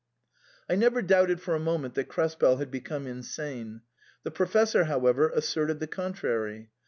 I 0.67 0.73
never 0.75 1.03
doubted 1.03 1.41
for 1.41 1.53
a 1.53 1.59
moment 1.59 1.93
that 1.93 2.09
Krespel 2.09 2.55
had 2.57 2.71
be 2.71 2.79
come 2.79 3.05
insane; 3.05 3.81
the 4.23 4.31
Professor, 4.31 4.85
however, 4.85 5.29
asserted 5.29 5.79
the 5.79 5.85
con 5.85 6.15
trary. 6.15 6.69